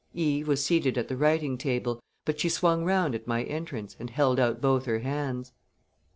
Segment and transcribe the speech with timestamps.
[0.15, 4.09] Eve was seated at the writing table, but she swung round at my entrance and
[4.09, 5.53] held out both her hands.